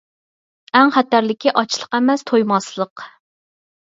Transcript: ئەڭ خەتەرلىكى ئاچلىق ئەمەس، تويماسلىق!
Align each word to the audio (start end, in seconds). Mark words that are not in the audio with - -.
ئەڭ 0.77 0.93
خەتەرلىكى 0.95 1.51
ئاچلىق 1.61 1.97
ئەمەس، 1.99 2.25
تويماسلىق! 2.31 3.03